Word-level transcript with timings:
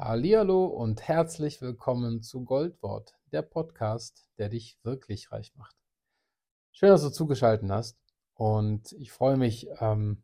Hallihallo 0.00 0.66
und 0.66 1.08
herzlich 1.08 1.60
willkommen 1.60 2.22
zu 2.22 2.44
Goldwort, 2.44 3.16
der 3.32 3.42
Podcast, 3.42 4.30
der 4.38 4.48
dich 4.48 4.78
wirklich 4.84 5.32
reich 5.32 5.56
macht. 5.56 5.74
Schön, 6.70 6.90
dass 6.90 7.02
du 7.02 7.10
zugeschaltet 7.10 7.68
hast 7.68 7.98
und 8.34 8.92
ich 8.92 9.10
freue 9.10 9.36
mich 9.36 9.66
ähm, 9.80 10.22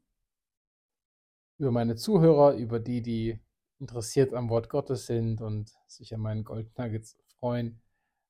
über 1.59 1.73
meine 1.73 1.97
Zuhörer, 1.97 2.55
über 2.55 2.79
die, 2.79 3.03
die 3.03 3.41
interessiert 3.81 4.33
am 4.33 4.49
Wort 4.49 4.69
Gottes 4.69 5.07
sind 5.07 5.41
und 5.41 5.73
sich 5.89 6.15
an 6.15 6.21
meinen 6.21 6.45
Goldnuggets 6.45 7.19
freuen, 7.41 7.83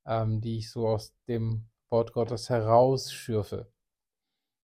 ähm, 0.06 0.40
die 0.40 0.56
ich 0.56 0.70
so 0.70 0.88
aus 0.88 1.12
dem 1.28 1.66
Wort 1.90 2.14
Gottes 2.14 2.48
herausschürfe. 2.48 3.70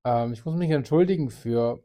Ähm, 0.04 0.34
ich 0.34 0.44
muss 0.44 0.58
mich 0.58 0.72
entschuldigen 0.72 1.30
für 1.30 1.82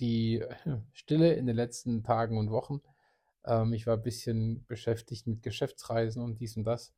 die 0.00 0.44
Stille 0.92 1.34
in 1.34 1.46
den 1.46 1.54
letzten 1.54 2.02
Tagen 2.02 2.36
und 2.36 2.50
Wochen. 2.50 2.82
Ähm, 3.44 3.72
ich 3.72 3.86
war 3.86 3.96
ein 3.96 4.02
bisschen 4.02 4.64
beschäftigt 4.66 5.26
mit 5.26 5.42
Geschäftsreisen 5.42 6.22
und 6.22 6.40
dies 6.40 6.56
und 6.56 6.64
das. 6.64 6.94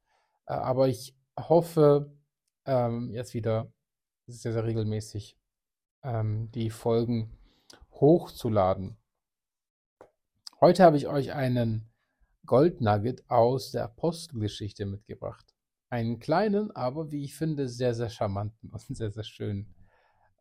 Äh, 0.47 0.55
aber 0.55 0.89
ich 0.89 1.16
hoffe, 1.39 2.13
ähm, 2.66 3.11
jetzt 3.13 3.35
wieder 3.35 3.73
sehr, 4.27 4.53
sehr 4.53 4.65
regelmäßig 4.65 5.39
ähm, 6.03 6.51
die 6.53 6.71
Folgen 6.71 7.39
hochzuladen. 7.93 8.97
Heute 10.61 10.85
habe 10.85 10.97
ich 10.97 11.09
euch 11.09 11.33
einen 11.33 11.91
Goldnugget 12.47 13.29
aus 13.30 13.71
der 13.73 13.85
Apostelgeschichte 13.85 14.87
mitgebracht. 14.87 15.55
Einen 15.88 16.19
kleinen, 16.19 16.71
aber 16.73 17.11
wie 17.11 17.25
ich 17.25 17.35
finde, 17.35 17.69
sehr, 17.69 17.95
sehr 17.95 18.11
charmanten 18.11 18.71
und 18.88 18.97
sehr, 18.97 19.11
sehr 19.11 19.25
schönen. 19.25 19.75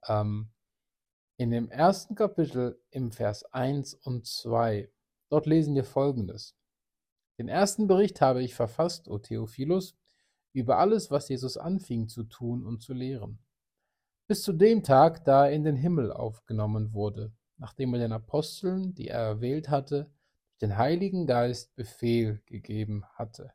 Ähm, 0.07 0.51
in 1.37 1.51
dem 1.51 1.69
ersten 1.69 2.15
Kapitel 2.15 2.81
im 2.89 3.11
Vers 3.11 3.45
1 3.53 3.93
und 3.93 4.27
2, 4.27 4.91
dort 5.29 5.45
lesen 5.45 5.75
wir 5.75 5.83
folgendes. 5.83 6.55
Den 7.37 7.47
ersten 7.47 7.87
Bericht 7.87 8.21
habe 8.21 8.43
ich 8.43 8.53
verfasst, 8.55 9.07
O 9.07 9.17
Theophilus, 9.17 9.95
über 10.53 10.77
alles, 10.77 11.09
was 11.11 11.29
Jesus 11.29 11.57
anfing 11.57 12.07
zu 12.07 12.23
tun 12.23 12.65
und 12.65 12.81
zu 12.81 12.93
lehren. 12.93 13.39
Bis 14.27 14.43
zu 14.43 14.53
dem 14.53 14.83
Tag, 14.83 15.23
da 15.25 15.47
er 15.47 15.53
in 15.53 15.63
den 15.63 15.75
Himmel 15.75 16.11
aufgenommen 16.11 16.93
wurde, 16.93 17.31
nachdem 17.57 17.93
er 17.93 17.99
den 17.99 18.11
Aposteln, 18.11 18.93
die 18.93 19.07
er 19.07 19.21
erwählt 19.21 19.69
hatte, 19.69 20.11
den 20.61 20.77
Heiligen 20.77 21.25
Geist 21.25 21.75
Befehl 21.75 22.41
gegeben 22.45 23.05
hatte. 23.13 23.53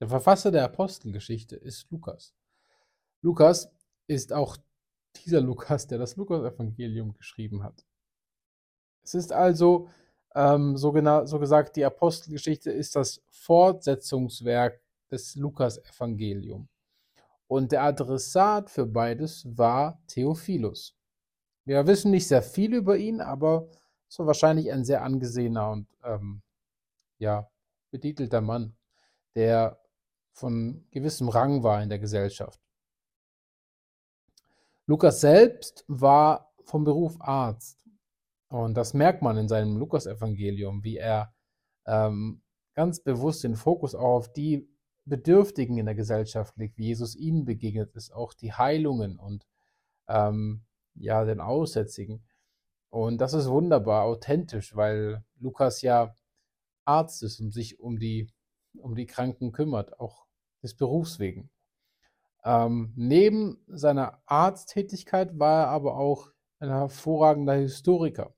Der 0.00 0.08
Verfasser 0.08 0.50
der 0.50 0.64
Apostelgeschichte 0.64 1.56
ist 1.56 1.90
Lukas. 1.90 2.34
Lukas 3.20 3.70
ist 4.06 4.32
auch 4.32 4.56
dieser 5.16 5.40
Lukas, 5.40 5.86
der 5.86 5.98
das 5.98 6.16
Lukas-Evangelium 6.16 7.14
geschrieben 7.14 7.62
hat. 7.62 7.84
Es 9.08 9.14
ist 9.14 9.32
also, 9.32 9.88
ähm, 10.34 10.76
so, 10.76 10.92
so 11.24 11.38
gesagt, 11.38 11.76
die 11.76 11.84
Apostelgeschichte 11.84 12.70
ist 12.70 12.94
das 12.94 13.22
Fortsetzungswerk 13.30 14.82
des 15.10 15.34
Lukas-Evangelium. 15.34 16.68
Und 17.46 17.72
der 17.72 17.84
Adressat 17.84 18.68
für 18.68 18.84
beides 18.84 19.46
war 19.56 19.98
Theophilus. 20.08 20.94
Wir 21.64 21.86
wissen 21.86 22.10
nicht 22.10 22.28
sehr 22.28 22.42
viel 22.42 22.74
über 22.74 22.98
ihn, 22.98 23.22
aber 23.22 23.70
es 24.10 24.18
war 24.18 24.26
wahrscheinlich 24.26 24.70
ein 24.70 24.84
sehr 24.84 25.02
angesehener 25.02 25.70
und 25.70 25.86
ähm, 26.04 26.42
ja, 27.16 27.50
betitelter 27.90 28.42
Mann, 28.42 28.76
der 29.34 29.80
von 30.32 30.84
gewissem 30.90 31.30
Rang 31.30 31.62
war 31.62 31.82
in 31.82 31.88
der 31.88 31.98
Gesellschaft. 31.98 32.60
Lukas 34.84 35.22
selbst 35.22 35.86
war 35.88 36.52
vom 36.62 36.84
Beruf 36.84 37.16
Arzt. 37.20 37.87
Und 38.48 38.74
das 38.74 38.94
merkt 38.94 39.22
man 39.22 39.36
in 39.36 39.48
seinem 39.48 39.76
Lukas-Evangelium, 39.76 40.82
wie 40.82 40.96
er 40.96 41.34
ähm, 41.86 42.42
ganz 42.74 43.00
bewusst 43.00 43.44
den 43.44 43.56
Fokus 43.56 43.94
auf 43.94 44.32
die 44.32 44.68
Bedürftigen 45.04 45.78
in 45.78 45.86
der 45.86 45.94
Gesellschaft 45.94 46.56
legt, 46.56 46.78
wie 46.78 46.86
Jesus 46.86 47.16
ihnen 47.16 47.44
begegnet 47.44 47.94
ist, 47.94 48.12
auch 48.12 48.34
die 48.34 48.52
Heilungen 48.52 49.18
und 49.18 49.46
ähm, 50.06 50.64
ja, 50.94 51.24
den 51.24 51.40
Aussätzigen. 51.40 52.24
Und 52.90 53.20
das 53.20 53.34
ist 53.34 53.48
wunderbar, 53.48 54.04
authentisch, 54.04 54.74
weil 54.74 55.24
Lukas 55.38 55.82
ja 55.82 56.14
Arzt 56.84 57.22
ist 57.22 57.40
und 57.40 57.52
sich 57.52 57.80
um 57.80 57.98
die, 57.98 58.30
um 58.78 58.94
die 58.94 59.06
Kranken 59.06 59.52
kümmert, 59.52 60.00
auch 60.00 60.26
des 60.62 60.74
Berufs 60.74 61.18
wegen. 61.18 61.50
Ähm, 62.44 62.92
neben 62.96 63.62
seiner 63.66 64.22
Arzttätigkeit 64.26 65.38
war 65.38 65.64
er 65.64 65.68
aber 65.68 65.96
auch 65.96 66.30
ein 66.60 66.70
hervorragender 66.70 67.54
Historiker. 67.54 68.34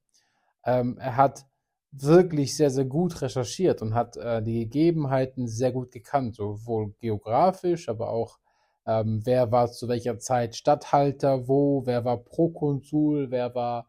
Ähm, 0.65 0.98
er 0.98 1.16
hat 1.16 1.47
wirklich 1.93 2.56
sehr, 2.56 2.71
sehr 2.71 2.84
gut 2.84 3.21
recherchiert 3.21 3.82
und 3.82 3.94
hat 3.94 4.16
äh, 4.16 4.43
die 4.43 4.60
Gegebenheiten 4.65 5.48
sehr 5.48 5.72
gut 5.72 5.91
gekannt, 5.91 6.37
sowohl 6.37 6.94
geografisch, 7.00 7.88
aber 7.88 8.10
auch 8.10 8.38
ähm, 8.87 9.22
wer 9.25 9.50
war 9.53 9.71
zu 9.71 9.88
welcher 9.88 10.19
Zeit 10.19 10.56
Statthalter, 10.56 11.48
wo, 11.48 11.84
wer 11.87 12.04
war 12.04 12.19
Prokonsul, 12.19 13.31
wer 13.31 13.54
war 13.54 13.87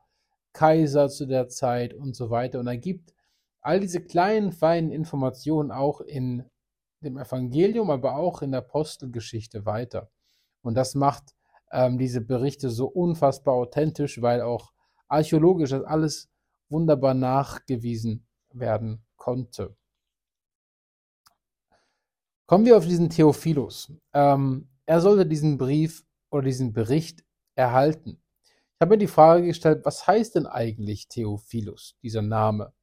Kaiser 0.54 1.10
zu 1.10 1.26
der 1.26 1.48
Zeit 1.48 1.94
und 1.94 2.16
so 2.16 2.30
weiter. 2.30 2.60
Und 2.60 2.68
er 2.68 2.78
gibt 2.78 3.14
all 3.62 3.80
diese 3.80 4.02
kleinen, 4.02 4.52
feinen 4.52 4.92
Informationen 4.92 5.72
auch 5.72 6.02
in 6.02 6.44
dem 7.02 7.18
Evangelium, 7.18 7.90
aber 7.90 8.16
auch 8.16 8.42
in 8.42 8.52
der 8.52 8.62
Apostelgeschichte 8.62 9.66
weiter. 9.66 10.10
Und 10.62 10.76
das 10.76 10.96
macht 10.96 11.34
ähm, 11.72 11.98
diese 11.98 12.22
Berichte 12.22 12.70
so 12.70 12.88
unfassbar 12.88 13.56
authentisch, 13.56 14.22
weil 14.22 14.42
auch 14.42 14.72
archäologisch 15.08 15.72
das 15.72 15.84
alles 15.84 16.30
wunderbar 16.72 17.14
nachgewiesen 17.14 18.26
werden 18.52 19.04
konnte. 19.18 19.76
Kommen 22.48 22.66
wir 22.66 22.78
auf 22.78 22.86
diesen 22.86 23.10
Theophilus. 23.10 23.94
Ähm, 24.14 24.70
er 24.86 25.00
sollte 25.00 25.26
diesen 25.26 25.58
Brief 25.58 26.04
oder 26.32 26.44
diesen 26.44 26.74
Bericht 26.74 27.24
erhalten. 27.56 28.22
Ich 28.44 28.82
habe 28.82 28.96
mir 28.96 28.98
die 28.98 29.08
Frage 29.08 29.46
gestellt, 29.46 29.86
was 29.86 30.08
heißt 30.08 30.36
denn 30.36 30.48
eigentlich 30.48 31.08
Theophilus, 31.08 31.96
dieser 32.02 32.22
Name? 32.22 32.74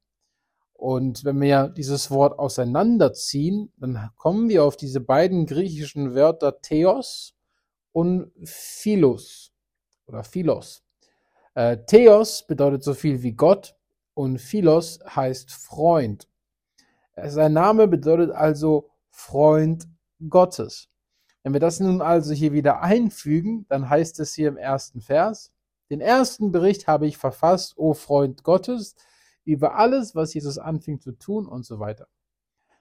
Und 0.73 1.25
wenn 1.25 1.41
wir 1.41 1.67
dieses 1.67 2.09
Wort 2.09 2.39
auseinanderziehen, 2.39 3.73
dann 3.75 4.09
kommen 4.15 4.47
wir 4.47 4.63
auf 4.63 4.77
diese 4.77 5.01
beiden 5.01 5.45
griechischen 5.45 6.15
Wörter 6.15 6.61
Theos 6.61 7.35
und 7.91 8.31
Philos 8.45 9.51
oder 10.07 10.23
Philos. 10.23 10.83
Äh, 11.53 11.77
Theos 11.85 12.47
bedeutet 12.47 12.83
so 12.83 12.93
viel 12.93 13.21
wie 13.23 13.33
Gott 13.33 13.75
und 14.19 14.37
Philos 14.37 14.99
heißt 15.15 15.49
Freund. 15.49 16.27
Sein 17.15 17.53
Name 17.53 17.87
bedeutet 17.87 18.31
also 18.31 18.89
Freund 19.11 19.87
Gottes. 20.27 20.89
Wenn 21.41 21.53
wir 21.53 21.61
das 21.61 21.79
nun 21.79 22.01
also 22.01 22.33
hier 22.33 22.51
wieder 22.51 22.81
einfügen, 22.81 23.65
dann 23.69 23.89
heißt 23.89 24.19
es 24.19 24.33
hier 24.33 24.49
im 24.49 24.57
ersten 24.57 24.99
Vers, 24.99 25.53
den 25.89 26.01
ersten 26.01 26.51
Bericht 26.51 26.85
habe 26.85 27.07
ich 27.07 27.17
verfasst, 27.17 27.77
o 27.77 27.93
Freund 27.93 28.43
Gottes, 28.43 28.97
über 29.45 29.75
alles, 29.75 30.15
was 30.15 30.33
Jesus 30.33 30.57
anfing 30.57 30.99
zu 30.99 31.13
tun 31.13 31.47
und 31.47 31.65
so 31.65 31.79
weiter. 31.79 32.09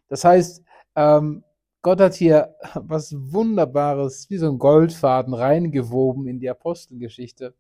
Das 0.09 0.25
heißt, 0.25 0.65
ähm, 0.97 1.45
Gott 1.83 2.01
hat 2.01 2.15
hier 2.15 2.57
was 2.75 3.15
Wunderbares, 3.17 4.29
wie 4.29 4.39
so 4.39 4.51
ein 4.51 4.59
Goldfaden 4.59 5.35
reingewoben 5.35 6.27
in 6.27 6.41
die 6.41 6.51
Apostelgeschichte 6.51 7.55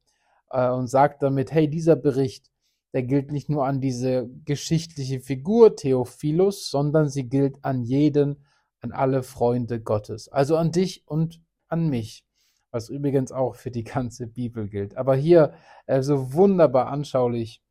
äh, 0.50 0.68
und 0.68 0.88
sagt 0.88 1.22
damit, 1.22 1.52
hey, 1.52 1.70
dieser 1.70 1.94
Bericht, 1.94 2.50
der 2.92 3.02
gilt 3.02 3.32
nicht 3.32 3.48
nur 3.48 3.66
an 3.66 3.80
diese 3.80 4.28
geschichtliche 4.44 5.20
Figur 5.20 5.76
Theophilus, 5.76 6.70
sondern 6.70 7.08
sie 7.08 7.28
gilt 7.28 7.62
an 7.64 7.82
jeden, 7.82 8.44
an 8.80 8.92
alle 8.92 9.22
Freunde 9.22 9.80
Gottes, 9.80 10.28
also 10.28 10.56
an 10.56 10.72
dich 10.72 11.06
und 11.06 11.42
an 11.68 11.88
mich, 11.88 12.24
was 12.70 12.88
übrigens 12.88 13.32
auch 13.32 13.56
für 13.56 13.70
die 13.70 13.84
ganze 13.84 14.26
Bibel 14.26 14.68
gilt. 14.68 14.96
Aber 14.96 15.16
hier 15.16 15.52
äh, 15.86 16.02
so 16.02 16.32
wunderbar 16.32 16.88
anschaulich 16.88 17.62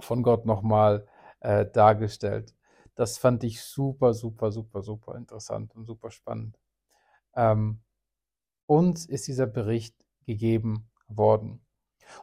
von 0.00 0.22
Gott 0.22 0.46
nochmal 0.46 1.06
äh, 1.40 1.66
dargestellt. 1.66 2.54
Das 2.94 3.18
fand 3.18 3.44
ich 3.44 3.62
super, 3.62 4.14
super, 4.14 4.52
super, 4.52 4.82
super 4.82 5.14
interessant 5.16 5.74
und 5.74 5.86
super 5.86 6.10
spannend. 6.10 6.58
Ähm, 7.34 7.80
uns 8.66 9.06
ist 9.06 9.26
dieser 9.26 9.46
Bericht 9.46 9.96
gegeben 10.26 10.90
worden. 11.08 11.60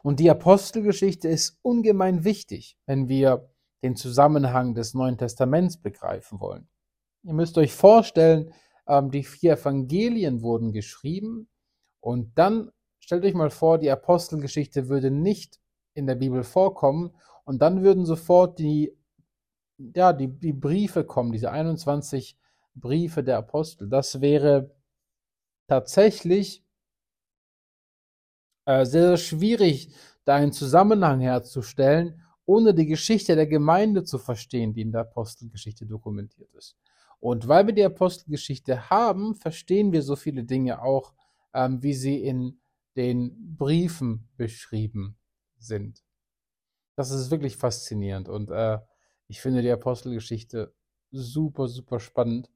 Und 0.02 0.20
die 0.20 0.30
Apostelgeschichte 0.30 1.28
ist 1.28 1.58
ungemein 1.62 2.24
wichtig, 2.24 2.76
wenn 2.86 3.08
wir 3.08 3.48
den 3.82 3.96
Zusammenhang 3.96 4.74
des 4.74 4.94
Neuen 4.94 5.18
Testaments 5.18 5.76
begreifen 5.76 6.40
wollen. 6.40 6.68
Ihr 7.22 7.34
müsst 7.34 7.58
euch 7.58 7.72
vorstellen, 7.72 8.52
ähm, 8.86 9.10
die 9.10 9.22
vier 9.22 9.52
Evangelien 9.52 10.42
wurden 10.42 10.72
geschrieben 10.72 11.48
und 12.00 12.36
dann 12.38 12.70
stellt 13.00 13.24
euch 13.24 13.34
mal 13.34 13.50
vor, 13.50 13.78
die 13.78 13.90
Apostelgeschichte 13.90 14.88
würde 14.88 15.10
nicht 15.10 15.60
in 15.94 16.06
der 16.06 16.14
Bibel 16.14 16.42
vorkommen 16.42 17.14
und 17.44 17.62
dann 17.62 17.82
würden 17.82 18.04
sofort 18.04 18.58
die, 18.58 18.96
ja, 19.78 20.12
die, 20.12 20.28
die 20.28 20.52
Briefe 20.52 21.04
kommen, 21.04 21.32
diese 21.32 21.50
21 21.50 22.38
Briefe 22.74 23.22
der 23.22 23.38
Apostel. 23.38 23.88
Das 23.88 24.20
wäre 24.20 24.74
tatsächlich 25.66 26.64
äh, 28.68 28.84
sehr, 28.84 29.08
sehr 29.08 29.16
schwierig, 29.16 29.90
da 30.24 30.36
einen 30.36 30.52
Zusammenhang 30.52 31.20
herzustellen 31.20 32.22
ohne 32.48 32.72
die 32.72 32.86
Geschichte 32.86 33.36
der 33.36 33.46
Gemeinde 33.46 34.04
zu 34.04 34.18
verstehen, 34.18 34.72
die 34.72 34.80
in 34.80 34.90
der 34.90 35.02
Apostelgeschichte 35.02 35.84
dokumentiert 35.84 36.50
ist. 36.54 36.78
Und 37.20 37.46
weil 37.46 37.66
wir 37.66 37.74
die 37.74 37.84
Apostelgeschichte 37.84 38.88
haben, 38.88 39.34
verstehen 39.34 39.92
wir 39.92 40.02
so 40.02 40.16
viele 40.16 40.44
Dinge 40.44 40.80
auch, 40.80 41.12
ähm, 41.52 41.82
wie 41.82 41.92
sie 41.92 42.24
in 42.24 42.58
den 42.96 43.54
Briefen 43.58 44.30
beschrieben 44.38 45.18
sind. 45.58 46.02
Das 46.96 47.10
ist 47.10 47.30
wirklich 47.30 47.58
faszinierend 47.58 48.30
und 48.30 48.50
äh, 48.50 48.78
ich 49.26 49.42
finde 49.42 49.60
die 49.60 49.70
Apostelgeschichte 49.70 50.72
super, 51.10 51.68
super 51.68 52.00
spannend. 52.00 52.50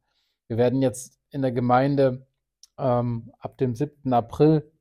Wir 0.46 0.56
werden 0.56 0.80
jetzt 0.80 1.20
in 1.28 1.42
der 1.42 1.52
Gemeinde 1.52 2.26
ähm, 2.78 3.30
ab 3.38 3.58
dem 3.58 3.74
7. 3.74 4.10
April 4.14 4.71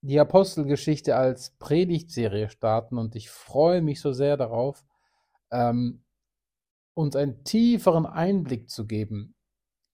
die 0.00 0.20
Apostelgeschichte 0.20 1.16
als 1.16 1.50
Predigtserie 1.58 2.48
starten 2.48 2.98
und 2.98 3.16
ich 3.16 3.30
freue 3.30 3.82
mich 3.82 4.00
so 4.00 4.12
sehr 4.12 4.36
darauf, 4.36 4.84
ähm, 5.50 6.04
uns 6.94 7.16
einen 7.16 7.44
tieferen 7.44 8.06
Einblick 8.06 8.70
zu 8.70 8.86
geben 8.86 9.34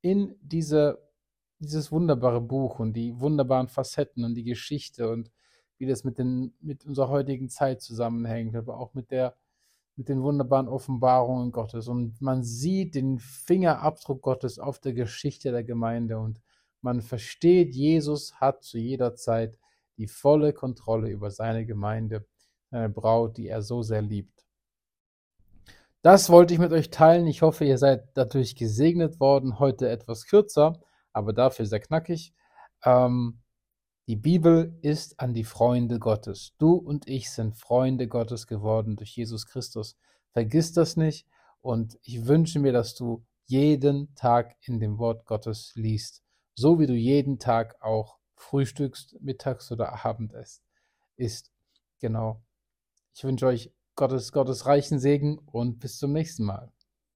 in 0.02 0.36
diese, 0.40 1.02
dieses 1.58 1.90
wunderbare 1.90 2.40
Buch 2.40 2.78
und 2.78 2.94
die 2.94 3.18
wunderbaren 3.18 3.68
Facetten 3.68 4.24
und 4.24 4.34
die 4.34 4.44
Geschichte 4.44 5.10
und 5.10 5.30
wie 5.78 5.86
das 5.86 6.04
mit, 6.04 6.18
den, 6.18 6.54
mit 6.60 6.84
unserer 6.84 7.08
heutigen 7.08 7.48
Zeit 7.48 7.82
zusammenhängt, 7.82 8.54
aber 8.54 8.78
auch 8.78 8.94
mit 8.94 9.10
der 9.10 9.36
mit 9.96 10.08
den 10.08 10.22
wunderbaren 10.22 10.68
Offenbarungen 10.68 11.52
Gottes. 11.52 11.88
Und 11.88 12.20
man 12.20 12.42
sieht 12.42 12.94
den 12.94 13.18
Fingerabdruck 13.18 14.22
Gottes 14.22 14.58
auf 14.58 14.78
der 14.78 14.94
Geschichte 14.94 15.52
der 15.52 15.64
Gemeinde 15.64 16.18
und 16.18 16.40
man 16.80 17.00
versteht, 17.00 17.74
Jesus 17.74 18.34
hat 18.40 18.64
zu 18.64 18.78
jeder 18.78 19.14
Zeit 19.14 19.58
die 19.96 20.06
volle 20.06 20.52
Kontrolle 20.52 21.10
über 21.10 21.30
seine 21.30 21.66
Gemeinde, 21.66 22.26
seine 22.70 22.88
Braut, 22.88 23.36
die 23.36 23.48
er 23.48 23.62
so 23.62 23.82
sehr 23.82 24.02
liebt. 24.02 24.44
Das 26.02 26.30
wollte 26.30 26.52
ich 26.52 26.60
mit 26.60 26.72
euch 26.72 26.90
teilen. 26.90 27.26
Ich 27.28 27.42
hoffe, 27.42 27.64
ihr 27.64 27.78
seid 27.78 28.08
dadurch 28.14 28.56
gesegnet 28.56 29.20
worden. 29.20 29.60
Heute 29.60 29.88
etwas 29.88 30.26
kürzer, 30.26 30.80
aber 31.12 31.32
dafür 31.32 31.64
sehr 31.66 31.80
knackig. 31.80 32.34
Ähm, 32.84 33.42
die 34.08 34.16
Bibel 34.16 34.76
ist 34.82 35.20
an 35.20 35.32
die 35.32 35.44
Freunde 35.44 36.00
Gottes. 36.00 36.54
Du 36.58 36.74
und 36.74 37.08
ich 37.08 37.30
sind 37.30 37.56
Freunde 37.56 38.08
Gottes 38.08 38.48
geworden 38.48 38.96
durch 38.96 39.16
Jesus 39.16 39.46
Christus. 39.46 39.96
Vergiss 40.32 40.72
das 40.72 40.96
nicht 40.96 41.28
und 41.60 41.96
ich 42.02 42.26
wünsche 42.26 42.58
mir, 42.58 42.72
dass 42.72 42.96
du 42.96 43.24
jeden 43.46 44.12
Tag 44.16 44.56
in 44.62 44.80
dem 44.80 44.98
Wort 44.98 45.24
Gottes 45.24 45.72
liest, 45.76 46.24
so 46.54 46.80
wie 46.80 46.86
du 46.86 46.94
jeden 46.94 47.38
Tag 47.38 47.76
auch 47.80 48.18
frühstückst, 48.42 49.16
mittags 49.20 49.70
oder 49.72 50.04
Abend 50.04 50.34
isst. 51.16 51.50
Genau. 52.00 52.42
Ich 53.14 53.24
wünsche 53.24 53.46
euch 53.46 53.72
Gottes, 53.94 54.32
Gottes 54.32 54.66
reichen 54.66 54.98
Segen 54.98 55.38
und 55.38 55.78
bis 55.78 55.98
zum 55.98 56.12
nächsten 56.12 56.44
Mal. 56.44 56.72